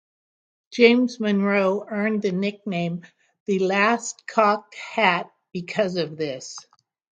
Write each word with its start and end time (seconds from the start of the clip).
James 0.73 1.19
Monroe 1.19 1.85
earned 1.87 2.23
the 2.23 2.31
nickname 2.31 3.05
"The 3.45 3.59
Last 3.59 4.25
Cocked 4.25 4.73
Hat" 4.73 5.29
because 5.53 5.95
of 5.95 6.17
this. 6.17 6.57